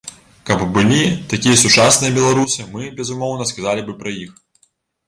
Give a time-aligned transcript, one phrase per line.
[0.49, 1.01] Каб былі
[1.35, 4.39] такія сучасныя беларусы, мы, безумоўна, сказалі б і пра іх.